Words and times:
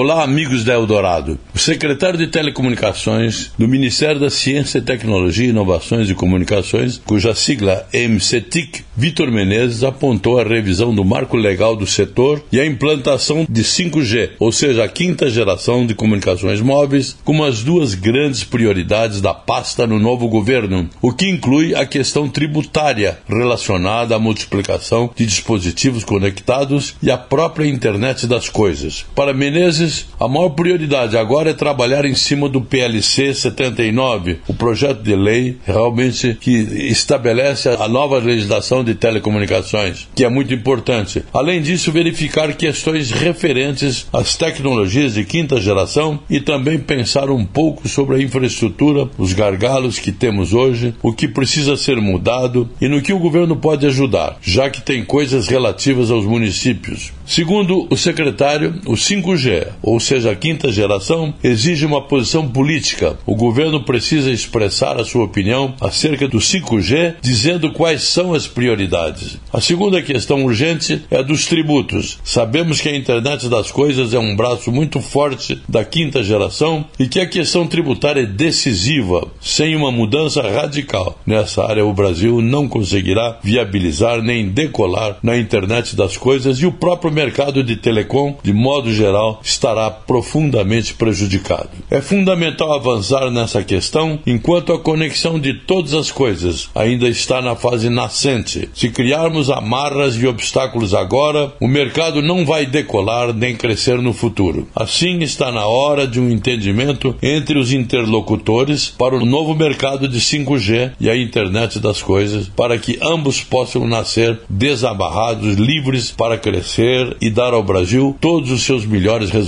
Olá, 0.00 0.22
amigos 0.22 0.62
da 0.62 0.74
Eldorado. 0.74 1.40
O 1.52 1.58
secretário 1.58 2.16
de 2.16 2.28
Telecomunicações 2.28 3.50
do 3.58 3.66
Ministério 3.66 4.20
da 4.20 4.30
Ciência, 4.30 4.80
Tecnologia, 4.80 5.48
Inovações 5.48 6.08
e 6.08 6.14
Comunicações, 6.14 7.02
cuja 7.04 7.34
sigla 7.34 7.84
é 7.92 8.06
MCTIC, 8.06 8.84
Vitor 8.96 9.28
Menezes, 9.32 9.82
apontou 9.82 10.38
a 10.38 10.44
revisão 10.44 10.94
do 10.94 11.04
marco 11.04 11.36
legal 11.36 11.74
do 11.74 11.84
setor 11.84 12.44
e 12.52 12.60
a 12.60 12.64
implantação 12.64 13.44
de 13.50 13.64
5G, 13.64 14.30
ou 14.38 14.52
seja, 14.52 14.84
a 14.84 14.88
quinta 14.88 15.28
geração 15.28 15.84
de 15.84 15.96
comunicações 15.96 16.60
móveis, 16.60 17.16
como 17.24 17.42
as 17.42 17.64
duas 17.64 17.94
grandes 17.94 18.44
prioridades 18.44 19.20
da 19.20 19.34
pasta 19.34 19.84
no 19.84 19.98
novo 19.98 20.28
governo, 20.28 20.88
o 21.02 21.12
que 21.12 21.28
inclui 21.28 21.74
a 21.74 21.84
questão 21.84 22.28
tributária 22.28 23.18
relacionada 23.28 24.14
à 24.14 24.18
multiplicação 24.20 25.10
de 25.16 25.26
dispositivos 25.26 26.04
conectados 26.04 26.94
e 27.02 27.10
à 27.10 27.18
própria 27.18 27.66
internet 27.66 28.28
das 28.28 28.48
coisas. 28.48 29.04
Para 29.16 29.34
Menezes, 29.34 29.87
a 30.20 30.28
maior 30.28 30.50
prioridade 30.50 31.16
agora 31.16 31.50
é 31.50 31.54
trabalhar 31.54 32.04
em 32.04 32.14
cima 32.14 32.48
do 32.48 32.60
PLC 32.60 33.34
79, 33.34 34.38
o 34.48 34.54
projeto 34.54 35.02
de 35.02 35.14
lei 35.14 35.56
realmente 35.64 36.36
que 36.40 36.50
estabelece 36.50 37.68
a 37.68 37.88
nova 37.88 38.18
legislação 38.18 38.82
de 38.82 38.94
telecomunicações, 38.94 40.08
que 40.14 40.24
é 40.24 40.28
muito 40.28 40.52
importante. 40.52 41.22
Além 41.32 41.62
disso, 41.62 41.92
verificar 41.92 42.52
questões 42.54 43.10
referentes 43.10 44.06
às 44.12 44.36
tecnologias 44.36 45.14
de 45.14 45.24
quinta 45.24 45.60
geração 45.60 46.20
e 46.28 46.40
também 46.40 46.78
pensar 46.78 47.30
um 47.30 47.44
pouco 47.44 47.88
sobre 47.88 48.16
a 48.16 48.22
infraestrutura, 48.22 49.08
os 49.16 49.32
gargalos 49.32 49.98
que 49.98 50.12
temos 50.12 50.52
hoje, 50.52 50.94
o 51.02 51.12
que 51.12 51.28
precisa 51.28 51.76
ser 51.76 52.00
mudado 52.00 52.68
e 52.80 52.88
no 52.88 53.02
que 53.02 53.12
o 53.12 53.18
governo 53.18 53.56
pode 53.56 53.86
ajudar, 53.86 54.38
já 54.42 54.68
que 54.70 54.82
tem 54.82 55.04
coisas 55.04 55.48
relativas 55.48 56.10
aos 56.10 56.24
municípios. 56.24 57.12
Segundo 57.26 57.86
o 57.90 57.96
secretário, 57.96 58.74
o 58.86 58.94
5G 58.94 59.67
ou 59.82 59.98
seja, 60.00 60.32
a 60.32 60.36
quinta 60.36 60.70
geração, 60.70 61.34
exige 61.42 61.86
uma 61.86 62.02
posição 62.02 62.48
política. 62.48 63.18
O 63.26 63.34
governo 63.34 63.82
precisa 63.82 64.30
expressar 64.30 65.00
a 65.00 65.04
sua 65.04 65.24
opinião 65.24 65.74
acerca 65.80 66.28
do 66.28 66.38
5G, 66.38 67.16
dizendo 67.20 67.72
quais 67.72 68.02
são 68.02 68.34
as 68.34 68.46
prioridades. 68.46 69.38
A 69.52 69.60
segunda 69.60 70.02
questão 70.02 70.44
urgente 70.44 71.02
é 71.10 71.18
a 71.18 71.22
dos 71.22 71.46
tributos. 71.46 72.18
Sabemos 72.24 72.80
que 72.80 72.88
a 72.88 72.96
internet 72.96 73.48
das 73.48 73.70
coisas 73.70 74.14
é 74.14 74.18
um 74.18 74.34
braço 74.34 74.70
muito 74.70 75.00
forte 75.00 75.60
da 75.68 75.84
quinta 75.84 76.22
geração 76.22 76.84
e 76.98 77.06
que 77.06 77.20
a 77.20 77.26
questão 77.26 77.66
tributária 77.66 78.22
é 78.22 78.26
decisiva. 78.26 79.28
Sem 79.40 79.76
uma 79.76 79.90
mudança 79.90 80.42
radical 80.42 81.18
nessa 81.26 81.64
área, 81.64 81.84
o 81.84 81.92
Brasil 81.92 82.40
não 82.40 82.68
conseguirá 82.68 83.38
viabilizar 83.42 84.22
nem 84.22 84.48
decolar 84.48 85.18
na 85.22 85.36
internet 85.36 85.94
das 85.94 86.16
coisas 86.16 86.58
e 86.58 86.66
o 86.66 86.72
próprio 86.72 87.12
mercado 87.12 87.62
de 87.62 87.76
telecom, 87.76 88.36
de 88.42 88.52
modo 88.52 88.92
geral, 88.92 89.40
estará 89.58 89.90
profundamente 89.90 90.94
prejudicado. 90.94 91.70
É 91.90 92.00
fundamental 92.00 92.72
avançar 92.72 93.28
nessa 93.30 93.62
questão 93.64 94.20
enquanto 94.24 94.72
a 94.72 94.78
conexão 94.78 95.38
de 95.38 95.52
todas 95.52 95.92
as 95.94 96.12
coisas 96.12 96.70
ainda 96.74 97.08
está 97.08 97.42
na 97.42 97.56
fase 97.56 97.90
nascente. 97.90 98.70
Se 98.72 98.88
criarmos 98.88 99.50
amarras 99.50 100.14
e 100.14 100.26
obstáculos 100.26 100.94
agora, 100.94 101.52
o 101.60 101.66
mercado 101.66 102.22
não 102.22 102.46
vai 102.46 102.64
decolar 102.64 103.34
nem 103.34 103.56
crescer 103.56 104.00
no 104.00 104.12
futuro. 104.12 104.68
Assim, 104.74 105.18
está 105.22 105.50
na 105.50 105.66
hora 105.66 106.06
de 106.06 106.20
um 106.20 106.30
entendimento 106.30 107.16
entre 107.20 107.58
os 107.58 107.72
interlocutores 107.72 108.88
para 108.88 109.16
o 109.16 109.26
novo 109.26 109.54
mercado 109.54 110.06
de 110.06 110.20
5G 110.20 110.92
e 111.00 111.10
a 111.10 111.16
internet 111.16 111.80
das 111.80 112.00
coisas, 112.00 112.48
para 112.48 112.78
que 112.78 112.98
ambos 113.02 113.42
possam 113.42 113.86
nascer 113.88 114.38
desabarrados, 114.48 115.56
livres 115.56 116.12
para 116.12 116.38
crescer 116.38 117.16
e 117.20 117.28
dar 117.28 117.52
ao 117.52 117.62
Brasil 117.62 118.16
todos 118.20 118.52
os 118.52 118.62
seus 118.62 118.86
melhores 118.86 119.30
resultados 119.30 119.47